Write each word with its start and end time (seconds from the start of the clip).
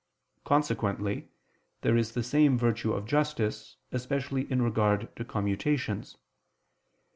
Consequently, 0.43 1.29
there 1.81 1.95
is 1.95 2.13
the 2.13 2.23
same 2.23 2.57
virtue 2.57 2.91
of 2.91 3.05
justice, 3.05 3.77
especially 3.91 4.51
in 4.51 4.59
regard 4.63 5.15
to 5.15 5.23
commutations. 5.23 6.17